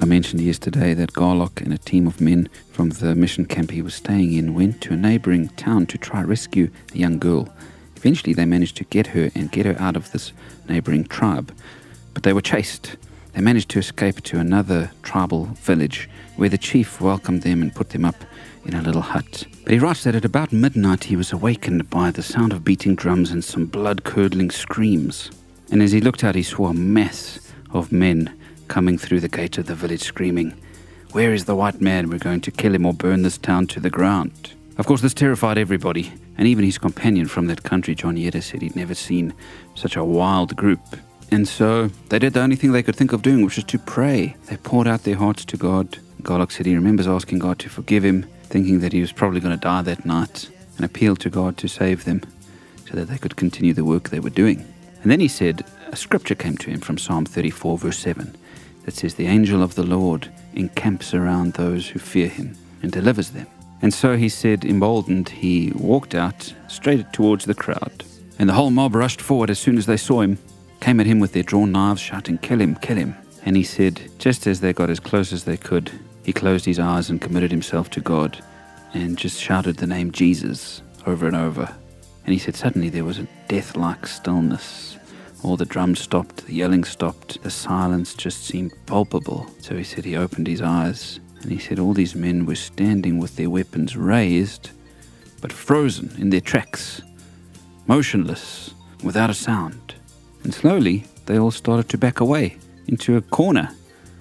I 0.00 0.04
mentioned 0.06 0.40
yesterday 0.40 0.94
that 0.94 1.12
Garlock 1.12 1.60
and 1.60 1.72
a 1.72 1.78
team 1.78 2.06
of 2.06 2.20
men 2.20 2.48
from 2.70 2.90
the 2.90 3.16
mission 3.16 3.46
camp 3.46 3.72
he 3.72 3.82
was 3.82 3.94
staying 3.94 4.32
in 4.32 4.54
went 4.54 4.80
to 4.82 4.92
a 4.92 4.96
neighboring 4.96 5.48
town 5.50 5.86
to 5.86 5.98
try 5.98 6.22
rescue 6.22 6.70
a 6.94 6.98
young 6.98 7.18
girl. 7.18 7.48
Eventually, 7.96 8.32
they 8.32 8.44
managed 8.44 8.76
to 8.76 8.84
get 8.84 9.08
her 9.08 9.32
and 9.34 9.50
get 9.50 9.66
her 9.66 9.74
out 9.80 9.96
of 9.96 10.12
this 10.12 10.32
neighboring 10.68 11.04
tribe, 11.04 11.52
but 12.14 12.22
they 12.22 12.32
were 12.32 12.40
chased. 12.40 12.94
They 13.32 13.40
managed 13.40 13.70
to 13.70 13.78
escape 13.78 14.22
to 14.22 14.38
another 14.38 14.90
tribal 15.02 15.46
village 15.46 16.08
where 16.36 16.48
the 16.48 16.58
chief 16.58 17.00
welcomed 17.00 17.42
them 17.42 17.62
and 17.62 17.74
put 17.74 17.90
them 17.90 18.04
up 18.04 18.16
in 18.64 18.74
a 18.74 18.82
little 18.82 19.02
hut. 19.02 19.46
But 19.64 19.72
he 19.72 19.78
writes 19.78 20.04
that 20.04 20.14
at 20.14 20.24
about 20.24 20.52
midnight 20.52 21.04
he 21.04 21.16
was 21.16 21.32
awakened 21.32 21.88
by 21.90 22.10
the 22.10 22.22
sound 22.22 22.52
of 22.52 22.64
beating 22.64 22.94
drums 22.94 23.30
and 23.30 23.44
some 23.44 23.66
blood 23.66 24.04
curdling 24.04 24.50
screams. 24.50 25.30
And 25.70 25.82
as 25.82 25.92
he 25.92 26.00
looked 26.00 26.24
out, 26.24 26.34
he 26.34 26.42
saw 26.42 26.66
a 26.66 26.74
mass 26.74 27.52
of 27.72 27.92
men 27.92 28.36
coming 28.68 28.98
through 28.98 29.20
the 29.20 29.28
gate 29.28 29.58
of 29.58 29.66
the 29.66 29.74
village 29.74 30.02
screaming, 30.02 30.54
Where 31.12 31.32
is 31.32 31.44
the 31.44 31.56
white 31.56 31.80
man? 31.80 32.08
We're 32.08 32.18
going 32.18 32.40
to 32.42 32.50
kill 32.50 32.74
him 32.74 32.86
or 32.86 32.92
burn 32.92 33.22
this 33.22 33.38
town 33.38 33.66
to 33.68 33.80
the 33.80 33.90
ground. 33.90 34.54
Of 34.78 34.86
course, 34.86 35.02
this 35.02 35.14
terrified 35.14 35.58
everybody, 35.58 36.12
and 36.38 36.48
even 36.48 36.64
his 36.64 36.78
companion 36.78 37.26
from 37.26 37.46
that 37.46 37.62
country, 37.62 37.94
John 37.94 38.16
Yedder, 38.16 38.42
said 38.42 38.62
he'd 38.62 38.76
never 38.76 38.94
seen 38.94 39.34
such 39.74 39.96
a 39.96 40.04
wild 40.04 40.56
group. 40.56 40.80
And 41.30 41.46
so 41.46 41.88
they 42.08 42.18
did 42.18 42.32
the 42.32 42.42
only 42.42 42.56
thing 42.56 42.72
they 42.72 42.82
could 42.82 42.96
think 42.96 43.12
of 43.12 43.22
doing, 43.22 43.44
which 43.44 43.56
was 43.56 43.64
to 43.66 43.78
pray. 43.78 44.36
They 44.46 44.56
poured 44.56 44.88
out 44.88 45.04
their 45.04 45.16
hearts 45.16 45.44
to 45.46 45.56
God. 45.56 45.98
Garlock 46.22 46.52
said 46.52 46.66
he 46.66 46.74
remembers 46.74 47.06
asking 47.06 47.38
God 47.38 47.58
to 47.60 47.68
forgive 47.68 48.04
him, 48.04 48.26
thinking 48.44 48.80
that 48.80 48.92
he 48.92 49.00
was 49.00 49.12
probably 49.12 49.40
going 49.40 49.54
to 49.54 49.60
die 49.60 49.82
that 49.82 50.04
night, 50.04 50.50
and 50.76 50.84
appealed 50.84 51.20
to 51.20 51.30
God 51.30 51.56
to 51.58 51.68
save 51.68 52.04
them 52.04 52.22
so 52.88 52.96
that 52.96 53.06
they 53.06 53.18
could 53.18 53.36
continue 53.36 53.72
the 53.72 53.84
work 53.84 54.08
they 54.08 54.20
were 54.20 54.30
doing. 54.30 54.66
And 55.02 55.10
then 55.10 55.20
he 55.20 55.28
said 55.28 55.64
a 55.88 55.96
scripture 55.96 56.34
came 56.34 56.56
to 56.58 56.70
him 56.70 56.80
from 56.80 56.98
Psalm 56.98 57.24
34, 57.24 57.78
verse 57.78 57.98
7, 57.98 58.36
that 58.84 58.94
says, 58.94 59.14
The 59.14 59.26
angel 59.26 59.62
of 59.62 59.76
the 59.76 59.86
Lord 59.86 60.30
encamps 60.54 61.14
around 61.14 61.52
those 61.52 61.88
who 61.88 61.98
fear 61.98 62.28
him 62.28 62.56
and 62.82 62.90
delivers 62.90 63.30
them. 63.30 63.46
And 63.82 63.94
so 63.94 64.16
he 64.16 64.28
said, 64.28 64.64
emboldened, 64.64 65.30
he 65.30 65.72
walked 65.74 66.14
out 66.14 66.52
straight 66.68 67.12
towards 67.12 67.44
the 67.44 67.54
crowd. 67.54 68.04
And 68.38 68.48
the 68.48 68.54
whole 68.54 68.70
mob 68.70 68.94
rushed 68.94 69.20
forward 69.20 69.50
as 69.50 69.58
soon 69.58 69.78
as 69.78 69.86
they 69.86 69.96
saw 69.96 70.20
him, 70.20 70.38
came 70.80 71.00
at 71.00 71.06
him 71.06 71.20
with 71.20 71.32
their 71.32 71.42
drawn 71.42 71.72
knives, 71.72 72.00
shouting, 72.00 72.38
Kill 72.38 72.60
him, 72.60 72.76
kill 72.76 72.96
him. 72.96 73.14
And 73.44 73.56
he 73.56 73.62
said, 73.62 74.00
just 74.18 74.46
as 74.46 74.60
they 74.60 74.72
got 74.72 74.90
as 74.90 75.00
close 75.00 75.32
as 75.32 75.44
they 75.44 75.56
could, 75.56 75.90
he 76.24 76.32
closed 76.32 76.64
his 76.64 76.78
eyes 76.78 77.08
and 77.08 77.20
committed 77.20 77.50
himself 77.50 77.90
to 77.90 78.00
God 78.00 78.42
and 78.92 79.16
just 79.16 79.40
shouted 79.40 79.76
the 79.76 79.86
name 79.86 80.12
Jesus 80.12 80.82
over 81.06 81.26
and 81.26 81.36
over. 81.36 81.74
And 82.24 82.32
he 82.32 82.38
said, 82.38 82.54
suddenly 82.54 82.90
there 82.90 83.04
was 83.04 83.18
a 83.18 83.28
death 83.48 83.76
like 83.76 84.06
stillness. 84.06 84.98
All 85.42 85.56
the 85.56 85.64
drums 85.64 86.00
stopped, 86.00 86.46
the 86.46 86.54
yelling 86.54 86.84
stopped, 86.84 87.42
the 87.42 87.50
silence 87.50 88.14
just 88.14 88.44
seemed 88.44 88.72
palpable. 88.86 89.46
So 89.60 89.76
he 89.76 89.84
said 89.84 90.04
he 90.04 90.16
opened 90.16 90.46
his 90.46 90.60
eyes 90.60 91.18
and 91.40 91.50
he 91.50 91.58
said 91.58 91.78
all 91.78 91.94
these 91.94 92.14
men 92.14 92.44
were 92.44 92.54
standing 92.54 93.18
with 93.18 93.36
their 93.36 93.48
weapons 93.48 93.96
raised, 93.96 94.70
but 95.40 95.52
frozen 95.52 96.14
in 96.18 96.28
their 96.28 96.42
tracks, 96.42 97.00
motionless, 97.86 98.74
without 99.02 99.30
a 99.30 99.34
sound. 99.34 99.89
And 100.44 100.54
slowly 100.54 101.04
they 101.26 101.38
all 101.38 101.50
started 101.50 101.88
to 101.90 101.98
back 101.98 102.20
away 102.20 102.56
into 102.86 103.16
a 103.16 103.22
corner 103.22 103.70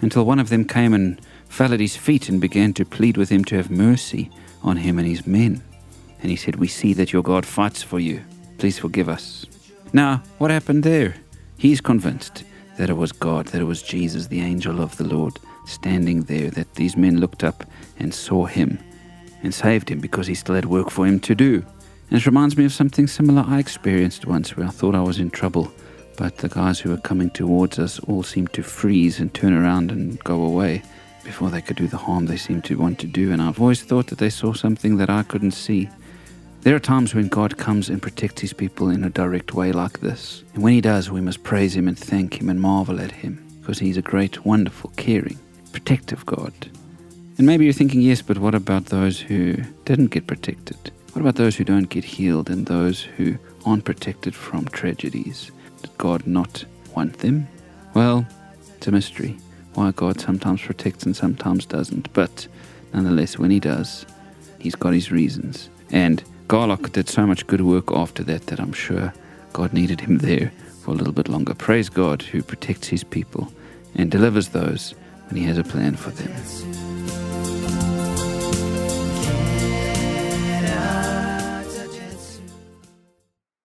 until 0.00 0.24
one 0.24 0.38
of 0.38 0.48
them 0.48 0.64
came 0.64 0.94
and 0.94 1.20
fell 1.48 1.72
at 1.72 1.80
his 1.80 1.96
feet 1.96 2.28
and 2.28 2.40
began 2.40 2.72
to 2.74 2.84
plead 2.84 3.16
with 3.16 3.28
him 3.28 3.44
to 3.44 3.56
have 3.56 3.70
mercy 3.70 4.30
on 4.62 4.76
him 4.76 4.98
and 4.98 5.08
his 5.08 5.26
men. 5.26 5.62
And 6.20 6.30
he 6.30 6.36
said, 6.36 6.56
We 6.56 6.68
see 6.68 6.94
that 6.94 7.12
your 7.12 7.22
God 7.22 7.44
fights 7.44 7.82
for 7.82 7.98
you. 7.98 8.22
Please 8.58 8.78
forgive 8.78 9.08
us. 9.08 9.46
Now, 9.92 10.22
what 10.38 10.50
happened 10.50 10.84
there? 10.84 11.16
He's 11.58 11.80
convinced 11.80 12.44
that 12.78 12.90
it 12.90 12.96
was 12.96 13.12
God, 13.12 13.46
that 13.46 13.60
it 13.60 13.66
was 13.66 13.82
Jesus, 13.82 14.26
the 14.26 14.40
angel 14.40 14.80
of 14.80 14.96
the 14.96 15.04
Lord, 15.04 15.38
standing 15.66 16.22
there, 16.22 16.50
that 16.50 16.74
these 16.74 16.96
men 16.96 17.20
looked 17.20 17.44
up 17.44 17.64
and 17.98 18.14
saw 18.14 18.46
him 18.46 18.78
and 19.42 19.52
saved 19.52 19.90
him 19.90 20.00
because 20.00 20.26
he 20.26 20.34
still 20.34 20.54
had 20.54 20.64
work 20.64 20.90
for 20.90 21.06
him 21.06 21.20
to 21.20 21.34
do. 21.34 21.64
And 22.10 22.20
it 22.20 22.26
reminds 22.26 22.56
me 22.56 22.64
of 22.64 22.72
something 22.72 23.06
similar 23.06 23.44
I 23.46 23.58
experienced 23.58 24.26
once 24.26 24.56
where 24.56 24.66
I 24.66 24.70
thought 24.70 24.94
I 24.94 25.02
was 25.02 25.18
in 25.18 25.30
trouble, 25.30 25.72
but 26.22 26.36
the 26.36 26.48
guys 26.48 26.78
who 26.78 26.90
were 26.90 26.98
coming 26.98 27.28
towards 27.30 27.80
us 27.80 27.98
all 28.06 28.22
seemed 28.22 28.52
to 28.52 28.62
freeze 28.62 29.18
and 29.18 29.34
turn 29.34 29.52
around 29.52 29.90
and 29.90 30.22
go 30.22 30.44
away 30.44 30.80
before 31.24 31.50
they 31.50 31.60
could 31.60 31.74
do 31.74 31.88
the 31.88 31.96
harm 31.96 32.26
they 32.26 32.36
seemed 32.36 32.62
to 32.62 32.78
want 32.78 32.96
to 33.00 33.08
do. 33.08 33.32
And 33.32 33.42
I've 33.42 33.60
always 33.60 33.82
thought 33.82 34.06
that 34.06 34.18
they 34.18 34.30
saw 34.30 34.52
something 34.52 34.98
that 34.98 35.10
I 35.10 35.24
couldn't 35.24 35.50
see. 35.50 35.88
There 36.60 36.76
are 36.76 36.78
times 36.78 37.12
when 37.12 37.26
God 37.26 37.58
comes 37.58 37.88
and 37.88 38.00
protects 38.00 38.40
his 38.40 38.52
people 38.52 38.88
in 38.88 39.02
a 39.02 39.10
direct 39.10 39.52
way 39.52 39.72
like 39.72 39.98
this. 39.98 40.44
And 40.54 40.62
when 40.62 40.74
he 40.74 40.80
does, 40.80 41.10
we 41.10 41.20
must 41.20 41.42
praise 41.42 41.74
him 41.74 41.88
and 41.88 41.98
thank 41.98 42.40
him 42.40 42.48
and 42.48 42.60
marvel 42.60 43.00
at 43.00 43.10
him 43.10 43.44
because 43.60 43.80
he's 43.80 43.96
a 43.96 44.02
great, 44.02 44.46
wonderful, 44.46 44.92
caring, 44.96 45.40
protective 45.72 46.24
God. 46.24 46.54
And 47.36 47.48
maybe 47.48 47.64
you're 47.64 47.74
thinking, 47.74 48.00
yes, 48.00 48.22
but 48.22 48.38
what 48.38 48.54
about 48.54 48.86
those 48.86 49.18
who 49.18 49.56
didn't 49.86 50.12
get 50.12 50.28
protected? 50.28 50.92
What 51.14 51.22
about 51.22 51.34
those 51.34 51.56
who 51.56 51.64
don't 51.64 51.88
get 51.88 52.04
healed 52.04 52.48
and 52.48 52.66
those 52.66 53.02
who 53.02 53.38
aren't 53.66 53.84
protected 53.84 54.36
from 54.36 54.66
tragedies? 54.66 55.50
Did 55.82 55.98
God 55.98 56.26
not 56.26 56.64
want 56.94 57.18
them? 57.18 57.48
Well, 57.94 58.26
it's 58.76 58.86
a 58.86 58.92
mystery 58.92 59.36
why 59.74 59.90
God 59.92 60.20
sometimes 60.20 60.62
protects 60.62 61.04
and 61.04 61.16
sometimes 61.16 61.66
doesn't. 61.66 62.12
But 62.12 62.46
nonetheless, 62.92 63.38
when 63.38 63.50
He 63.50 63.60
does, 63.60 64.06
He's 64.58 64.74
got 64.74 64.94
His 64.94 65.10
reasons. 65.10 65.68
And 65.90 66.22
Garlock 66.48 66.92
did 66.92 67.08
so 67.08 67.26
much 67.26 67.46
good 67.46 67.62
work 67.62 67.90
after 67.92 68.22
that 68.24 68.46
that 68.46 68.60
I'm 68.60 68.72
sure 68.72 69.12
God 69.52 69.72
needed 69.72 70.00
him 70.00 70.18
there 70.18 70.52
for 70.82 70.92
a 70.92 70.94
little 70.94 71.12
bit 71.12 71.28
longer. 71.28 71.54
Praise 71.54 71.88
God 71.88 72.22
who 72.22 72.42
protects 72.42 72.88
His 72.88 73.04
people 73.04 73.52
and 73.94 74.10
delivers 74.10 74.48
those 74.48 74.94
when 75.28 75.40
He 75.40 75.46
has 75.46 75.58
a 75.58 75.64
plan 75.64 75.96
for 75.96 76.10
them. 76.10 76.91